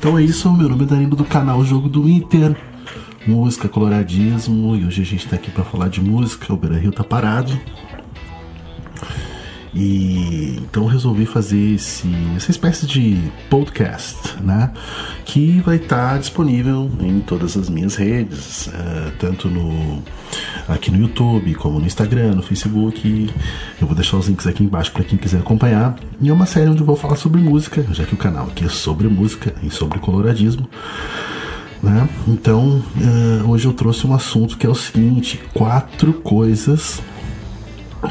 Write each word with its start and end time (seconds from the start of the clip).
Então 0.00 0.16
é 0.16 0.22
isso, 0.22 0.50
meu 0.50 0.66
nome 0.66 0.84
é 0.84 0.86
Danilo 0.86 1.14
do 1.14 1.26
canal 1.26 1.62
Jogo 1.62 1.86
do 1.86 2.08
Inter, 2.08 2.56
música, 3.26 3.68
coloradismo, 3.68 4.74
e 4.74 4.86
hoje 4.86 5.02
a 5.02 5.04
gente 5.04 5.28
tá 5.28 5.36
aqui 5.36 5.50
para 5.50 5.62
falar 5.62 5.90
de 5.90 6.00
música, 6.00 6.54
o 6.54 6.56
Beira 6.56 6.78
Rio 6.78 6.90
tá 6.90 7.04
parado. 7.04 7.52
E 9.72 10.56
então 10.58 10.86
resolvi 10.86 11.26
fazer 11.26 11.74
esse, 11.74 12.08
essa 12.36 12.50
espécie 12.50 12.86
de 12.86 13.30
podcast, 13.48 14.36
né? 14.42 14.72
Que 15.24 15.60
vai 15.60 15.76
estar 15.76 16.12
tá 16.12 16.18
disponível 16.18 16.90
em 17.00 17.20
todas 17.20 17.56
as 17.56 17.68
minhas 17.70 17.94
redes, 17.94 18.66
uh, 18.66 19.12
tanto 19.18 19.48
no 19.48 20.02
aqui 20.68 20.90
no 20.90 20.98
YouTube, 20.98 21.54
como 21.54 21.78
no 21.78 21.86
Instagram, 21.86 22.34
no 22.34 22.42
Facebook. 22.42 23.30
Eu 23.80 23.86
vou 23.86 23.94
deixar 23.94 24.16
os 24.16 24.26
links 24.26 24.46
aqui 24.46 24.64
embaixo 24.64 24.90
para 24.90 25.04
quem 25.04 25.16
quiser 25.16 25.38
acompanhar. 25.38 25.96
E 26.20 26.28
é 26.28 26.32
uma 26.32 26.46
série 26.46 26.68
onde 26.68 26.80
eu 26.80 26.86
vou 26.86 26.96
falar 26.96 27.16
sobre 27.16 27.40
música, 27.40 27.84
já 27.92 28.04
que 28.04 28.14
o 28.14 28.18
canal 28.18 28.46
aqui 28.46 28.64
é 28.64 28.68
sobre 28.68 29.06
música 29.06 29.54
e 29.62 29.70
sobre 29.70 30.00
coloradismo. 30.00 30.68
Né? 31.80 32.08
Então, 32.26 32.82
uh, 32.96 33.48
hoje 33.48 33.66
eu 33.66 33.72
trouxe 33.72 34.06
um 34.06 34.12
assunto 34.12 34.58
que 34.58 34.66
é 34.66 34.68
o 34.68 34.74
seguinte: 34.74 35.40
quatro 35.54 36.12
coisas 36.12 37.00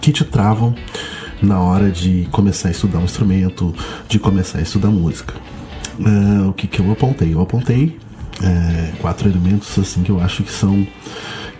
que 0.00 0.12
te 0.12 0.24
travam 0.24 0.74
na 1.42 1.60
hora 1.60 1.90
de 1.90 2.28
começar 2.30 2.68
a 2.68 2.70
estudar 2.70 2.98
um 2.98 3.04
instrumento, 3.04 3.74
de 4.08 4.18
começar 4.18 4.58
a 4.58 4.62
estudar 4.62 4.88
música. 4.88 5.34
Uh, 5.98 6.48
o 6.48 6.52
que, 6.52 6.66
que 6.66 6.80
eu 6.80 6.90
apontei? 6.92 7.32
Eu 7.32 7.40
apontei 7.40 7.98
é, 8.42 8.92
quatro 9.00 9.28
elementos 9.28 9.78
assim 9.78 10.02
que 10.02 10.10
eu 10.10 10.20
acho 10.20 10.42
que 10.42 10.52
são 10.52 10.86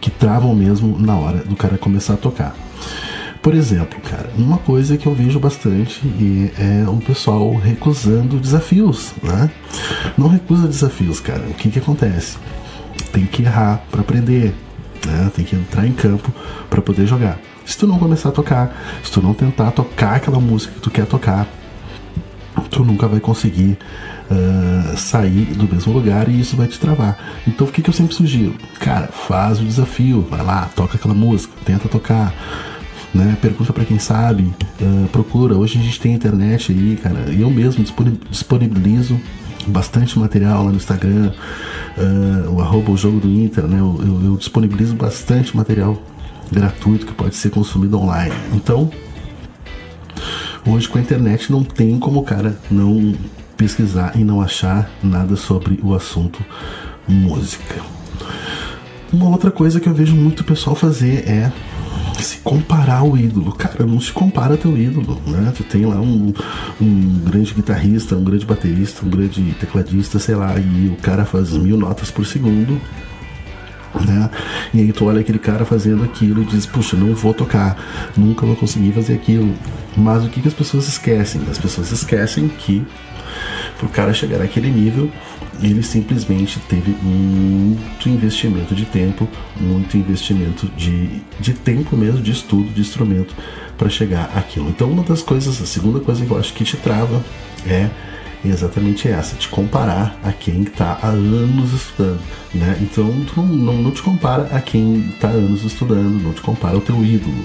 que 0.00 0.10
travam 0.10 0.54
mesmo 0.54 0.98
na 0.98 1.16
hora 1.16 1.38
do 1.38 1.56
cara 1.56 1.78
começar 1.78 2.14
a 2.14 2.16
tocar. 2.16 2.54
Por 3.42 3.54
exemplo, 3.54 4.00
cara, 4.00 4.28
uma 4.36 4.58
coisa 4.58 4.96
que 4.96 5.06
eu 5.06 5.14
vejo 5.14 5.38
bastante 5.38 6.02
é 6.58 6.88
o 6.88 6.96
pessoal 6.96 7.54
recusando 7.54 8.38
desafios, 8.38 9.14
né? 9.22 9.50
Não 10.18 10.28
recusa 10.28 10.66
desafios, 10.66 11.20
cara. 11.20 11.44
O 11.48 11.54
que 11.54 11.70
que 11.70 11.78
acontece? 11.78 12.38
Tem 13.12 13.24
que 13.24 13.42
errar 13.42 13.84
para 13.90 14.00
aprender, 14.00 14.52
né? 15.06 15.30
Tem 15.34 15.44
que 15.44 15.54
entrar 15.54 15.86
em 15.86 15.92
campo 15.92 16.32
para 16.68 16.82
poder 16.82 17.06
jogar. 17.06 17.38
Se 17.66 17.76
tu 17.76 17.86
não 17.86 17.98
começar 17.98 18.28
a 18.28 18.32
tocar, 18.32 18.74
se 19.02 19.10
tu 19.10 19.20
não 19.20 19.34
tentar 19.34 19.72
tocar 19.72 20.14
aquela 20.14 20.38
música 20.38 20.72
que 20.72 20.80
tu 20.80 20.90
quer 20.90 21.04
tocar, 21.04 21.46
tu 22.70 22.84
nunca 22.84 23.08
vai 23.08 23.18
conseguir 23.18 23.76
uh, 24.30 24.96
sair 24.96 25.46
do 25.46 25.68
mesmo 25.68 25.92
lugar 25.92 26.28
e 26.28 26.40
isso 26.40 26.56
vai 26.56 26.68
te 26.68 26.78
travar. 26.78 27.18
Então 27.46 27.66
o 27.66 27.70
que, 27.70 27.82
que 27.82 27.90
eu 27.90 27.94
sempre 27.94 28.14
sugiro? 28.14 28.54
Cara, 28.78 29.08
faz 29.08 29.60
o 29.60 29.64
desafio, 29.64 30.26
vai 30.30 30.44
lá, 30.44 30.70
toca 30.76 30.96
aquela 30.96 31.14
música, 31.14 31.52
tenta 31.64 31.88
tocar. 31.88 32.32
Né? 33.12 33.36
Pergunta 33.40 33.72
para 33.72 33.84
quem 33.84 33.98
sabe, 33.98 34.44
uh, 34.80 35.08
procura. 35.08 35.56
Hoje 35.56 35.78
a 35.78 35.82
gente 35.82 35.98
tem 36.00 36.12
internet 36.12 36.70
aí, 36.70 36.96
cara. 37.02 37.32
Eu 37.32 37.50
mesmo 37.50 37.84
disponibilizo 38.30 39.18
bastante 39.66 40.16
material 40.18 40.64
lá 40.64 40.70
no 40.70 40.76
Instagram, 40.76 41.32
uh, 41.96 42.50
o 42.54 42.60
arroba 42.60 42.92
o 42.92 42.96
jogo 42.96 43.18
do 43.18 43.28
Inter, 43.28 43.64
né? 43.64 43.80
Eu, 43.80 43.98
eu, 44.00 44.24
eu 44.24 44.36
disponibilizo 44.36 44.94
bastante 44.94 45.56
material 45.56 46.00
gratuito 46.50 47.06
que 47.06 47.12
pode 47.12 47.34
ser 47.36 47.50
consumido 47.50 47.98
online. 47.98 48.34
Então, 48.52 48.90
hoje 50.66 50.88
com 50.88 50.98
a 50.98 51.00
internet 51.00 51.50
não 51.50 51.62
tem 51.64 51.98
como 51.98 52.20
o 52.20 52.24
cara 52.24 52.58
não 52.70 53.14
pesquisar 53.56 54.12
e 54.16 54.24
não 54.24 54.40
achar 54.40 54.90
nada 55.02 55.36
sobre 55.36 55.80
o 55.82 55.94
assunto 55.94 56.44
música. 57.08 57.76
Uma 59.12 59.28
outra 59.28 59.50
coisa 59.50 59.80
que 59.80 59.88
eu 59.88 59.94
vejo 59.94 60.14
muito 60.14 60.44
pessoal 60.44 60.74
fazer 60.74 61.28
é 61.28 61.52
se 62.22 62.38
comparar 62.38 62.98
ao 62.98 63.16
ídolo. 63.16 63.52
Cara, 63.52 63.86
não 63.86 64.00
se 64.00 64.12
compara 64.12 64.56
teu 64.56 64.76
ídolo, 64.76 65.20
né? 65.26 65.52
Tu 65.56 65.62
tem 65.64 65.86
lá 65.86 66.00
um, 66.00 66.32
um 66.80 67.20
grande 67.24 67.54
guitarrista, 67.54 68.16
um 68.16 68.24
grande 68.24 68.44
baterista, 68.44 69.04
um 69.06 69.08
grande 69.08 69.42
tecladista, 69.60 70.18
sei 70.18 70.34
lá, 70.34 70.58
e 70.58 70.88
o 70.88 70.96
cara 71.00 71.24
faz 71.24 71.50
mil 71.52 71.76
notas 71.76 72.10
por 72.10 72.26
segundo 72.26 72.80
né? 74.06 74.30
E 74.72 74.80
aí 74.80 74.92
tu 74.92 75.06
olha 75.06 75.20
aquele 75.20 75.38
cara 75.38 75.64
fazendo 75.64 76.04
aquilo 76.04 76.42
e 76.42 76.44
diz, 76.44 76.66
puxa, 76.66 76.96
não 76.96 77.14
vou 77.14 77.34
tocar, 77.34 77.76
nunca 78.16 78.44
vou 78.46 78.56
conseguir 78.56 78.92
fazer 78.92 79.14
aquilo. 79.14 79.54
Mas 79.96 80.24
o 80.24 80.28
que, 80.28 80.40
que 80.40 80.48
as 80.48 80.54
pessoas 80.54 80.88
esquecem? 80.88 81.42
As 81.50 81.58
pessoas 81.58 81.90
esquecem 81.92 82.48
que 82.48 82.86
para 83.78 83.86
o 83.86 83.88
cara 83.90 84.12
chegar 84.12 84.38
naquele 84.38 84.70
nível, 84.70 85.10
ele 85.62 85.82
simplesmente 85.82 86.58
teve 86.60 86.96
muito 87.02 88.08
investimento 88.08 88.74
de 88.74 88.84
tempo, 88.84 89.28
muito 89.60 89.96
investimento 89.96 90.66
de, 90.76 91.22
de 91.38 91.52
tempo 91.52 91.96
mesmo, 91.96 92.22
de 92.22 92.32
estudo, 92.32 92.72
de 92.72 92.80
instrumento 92.80 93.34
para 93.76 93.88
chegar 93.88 94.30
àquilo. 94.34 94.68
Então, 94.68 94.90
uma 94.90 95.02
das 95.02 95.22
coisas, 95.22 95.60
a 95.60 95.66
segunda 95.66 96.00
coisa 96.00 96.24
que 96.24 96.30
eu 96.30 96.38
acho 96.38 96.52
que 96.54 96.64
te 96.64 96.76
trava 96.76 97.22
é 97.66 97.90
exatamente 98.48 99.08
essa, 99.08 99.36
te 99.36 99.48
comparar 99.48 100.18
a 100.22 100.32
quem 100.32 100.62
está 100.62 100.98
há 101.02 101.08
anos 101.08 101.72
estudando, 101.72 102.20
né? 102.54 102.78
Então 102.80 103.24
tu 103.24 103.40
não, 103.40 103.46
não, 103.46 103.82
não 103.82 103.90
te 103.90 104.02
compara 104.02 104.44
a 104.54 104.60
quem 104.60 105.00
está 105.08 105.28
há 105.28 105.32
anos 105.32 105.64
estudando, 105.64 106.22
não 106.22 106.32
te 106.32 106.40
compara 106.40 106.74
ao 106.74 106.80
teu 106.80 107.04
ídolo. 107.04 107.44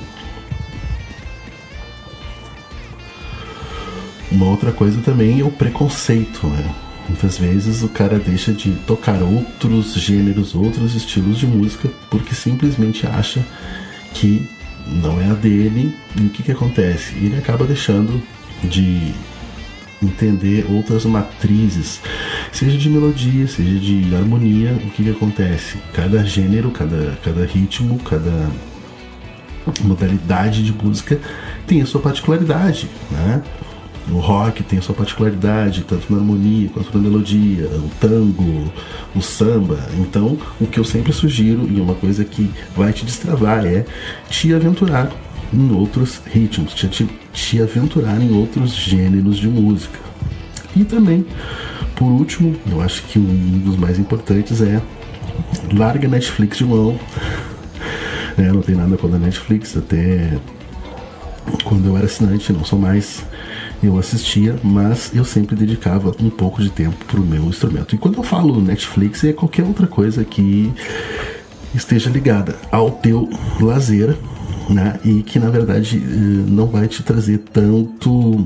Uma 4.31 4.45
outra 4.45 4.72
coisa 4.72 5.01
também 5.01 5.41
é 5.41 5.44
o 5.44 5.51
preconceito, 5.51 6.47
né? 6.47 6.73
Muitas 7.07 7.38
vezes 7.38 7.84
o 7.84 7.90
cara 7.90 8.17
deixa 8.17 8.53
de 8.53 8.72
tocar 8.88 9.22
outros 9.22 9.94
gêneros, 9.94 10.56
outros 10.56 10.95
estilos 10.95 11.38
de 11.38 11.45
música, 11.45 11.90
porque 12.09 12.34
simplesmente 12.34 13.06
acha 13.06 13.45
que 14.13 14.50
não 14.88 15.19
é 15.19 15.29
a 15.29 15.34
dele. 15.34 15.94
E 16.16 16.25
o 16.25 16.29
que, 16.29 16.44
que 16.44 16.51
acontece? 16.51 17.13
Ele 17.16 17.38
acaba 17.38 17.66
deixando 17.66 18.22
de 18.63 19.13
entender 20.01 20.66
outras 20.69 21.06
matrizes, 21.06 22.01
seja 22.51 22.78
de 22.78 22.89
melodia, 22.89 23.47
seja 23.47 23.79
de 23.79 24.16
harmonia, 24.16 24.73
o 24.73 24.89
que, 24.89 25.03
que 25.03 25.09
acontece? 25.09 25.78
Cada 25.94 26.23
gênero, 26.23 26.72
cada, 26.72 27.17
cada 27.23 27.45
ritmo, 27.45 28.00
cada 28.00 28.50
modalidade 29.81 30.63
de 30.63 30.73
música 30.73 31.19
tem 31.67 31.81
a 31.81 31.85
sua 31.85 32.01
particularidade, 32.01 32.90
né? 33.11 33.41
O 34.09 34.17
rock 34.17 34.63
tem 34.63 34.79
a 34.79 34.81
sua 34.81 34.95
particularidade, 34.95 35.84
tanto 35.88 36.11
na 36.11 36.19
harmonia 36.19 36.69
quanto 36.69 36.97
na 36.97 37.03
melodia, 37.03 37.67
o 37.67 37.90
tango, 38.00 38.73
o 39.16 39.22
samba. 39.22 39.79
Então, 40.00 40.38
o 40.59 40.66
que 40.66 40.79
eu 40.79 40.84
sempre 40.84 41.13
sugiro, 41.13 41.69
e 41.69 41.79
uma 41.79 41.94
coisa 41.94 42.25
que 42.25 42.50
vai 42.75 42.91
te 42.91 43.06
destravar, 43.06 43.66
é 43.66 43.85
te 44.28 44.53
aventurar 44.53 45.11
em 45.53 45.72
outros 45.72 46.22
ritmos, 46.25 46.73
te, 46.73 46.88
te, 46.88 47.09
te 47.34 47.62
aventurar 47.62 48.22
em 48.22 48.31
outros 48.34 48.73
gêneros 48.73 49.38
de 49.38 49.47
música. 49.47 50.00
E 50.75 50.84
também, 50.84 51.25
por 51.95 52.06
último, 52.06 52.56
eu 52.69 52.81
acho 52.81 53.03
que 53.03 53.19
um 53.19 53.59
dos 53.59 53.75
mais 53.75 54.00
importantes 54.00 54.61
é 54.61 54.81
larga 55.73 56.07
Netflix 56.07 56.57
de 56.57 56.66
mão. 56.66 56.97
É, 58.38 58.44
não 58.51 58.61
tem 58.61 58.75
nada 58.75 58.97
contra 58.97 59.17
a 59.17 59.19
Netflix, 59.19 59.75
até 59.75 60.40
quando 61.63 61.88
eu 61.88 61.97
era 61.97 62.06
assinante, 62.06 62.53
não 62.53 62.63
sou 62.63 62.79
mais, 62.79 63.25
eu 63.84 63.97
assistia, 63.97 64.56
mas 64.63 65.11
eu 65.13 65.25
sempre 65.25 65.56
dedicava 65.56 66.16
um 66.22 66.29
pouco 66.29 66.61
de 66.61 66.69
tempo 66.69 67.03
para 67.06 67.19
o 67.19 67.25
meu 67.25 67.44
instrumento. 67.45 67.94
E 67.95 67.97
quando 67.97 68.17
eu 68.17 68.23
falo 68.23 68.61
Netflix, 68.61 69.23
é 69.23 69.34
qualquer 69.34 69.63
outra 69.63 69.88
coisa 69.88 70.23
que 70.23 70.72
esteja 71.75 72.09
ligada 72.09 72.57
ao 72.72 72.91
teu 72.91 73.29
lazer 73.59 74.16
né? 74.69 74.99
E 75.03 75.23
que 75.23 75.39
na 75.39 75.49
verdade 75.49 75.97
eh, 75.97 76.49
não 76.49 76.67
vai 76.67 76.88
te 76.88 77.03
trazer 77.03 77.39
tanto 77.51 78.45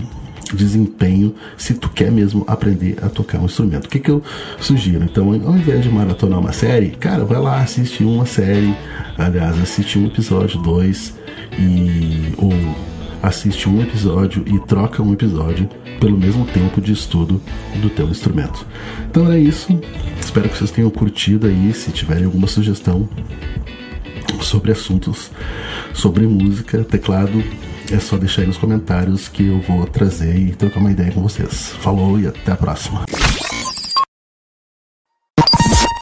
desempenho 0.53 1.33
se 1.57 1.73
tu 1.73 1.89
quer 1.89 2.11
mesmo 2.11 2.43
aprender 2.47 2.97
a 3.01 3.09
tocar 3.09 3.39
um 3.39 3.45
instrumento. 3.45 3.85
O 3.85 3.89
que, 3.89 3.99
que 3.99 4.11
eu 4.11 4.21
sugiro? 4.59 5.03
Então, 5.03 5.29
ao 5.29 5.57
invés 5.57 5.83
de 5.83 5.89
maratonar 5.89 6.39
uma 6.39 6.51
série, 6.51 6.89
cara, 6.91 7.25
vai 7.25 7.39
lá 7.39 7.61
assistir 7.61 8.03
uma 8.03 8.25
série, 8.25 8.75
aliás, 9.17 9.59
assiste 9.59 9.97
um 9.97 10.05
episódio, 10.05 10.61
dois, 10.61 11.15
e 11.57 12.33
ou 12.37 12.51
assiste 13.23 13.67
um 13.67 13.81
episódio 13.81 14.43
e 14.45 14.59
troca 14.67 15.01
um 15.01 15.11
episódio 15.11 15.67
pelo 15.99 16.17
mesmo 16.17 16.45
tempo 16.45 16.79
de 16.79 16.91
estudo 16.91 17.41
do 17.81 17.89
teu 17.89 18.07
instrumento. 18.07 18.65
Então 19.09 19.31
é 19.31 19.39
isso. 19.39 19.79
Espero 20.19 20.47
que 20.49 20.57
vocês 20.57 20.69
tenham 20.69 20.89
curtido 20.89 21.47
aí. 21.47 21.73
Se 21.73 21.91
tiverem 21.91 22.25
alguma 22.25 22.45
sugestão, 22.45 23.09
sobre 24.41 24.71
assuntos 24.71 25.31
sobre 25.95 26.27
música, 26.27 26.83
teclado, 26.83 27.43
é 27.91 27.99
só 27.99 28.17
deixar 28.17 28.41
aí 28.41 28.47
nos 28.47 28.57
comentários 28.57 29.27
que 29.27 29.47
eu 29.47 29.59
vou 29.61 29.85
trazer 29.85 30.35
e 30.35 30.51
trocar 30.53 30.79
uma 30.79 30.91
ideia 30.91 31.11
com 31.11 31.21
vocês. 31.21 31.69
Falou 31.79 32.19
e 32.19 32.27
até 32.27 32.51
a 32.51 32.55
próxima. 32.55 33.05